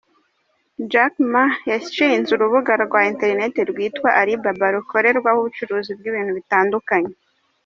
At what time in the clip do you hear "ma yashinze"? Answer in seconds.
1.33-2.29